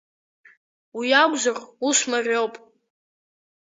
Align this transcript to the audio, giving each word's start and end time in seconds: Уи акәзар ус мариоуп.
Уи 0.97 1.07
акәзар 1.21 1.57
ус 1.87 1.99
мариоуп. 2.09 2.55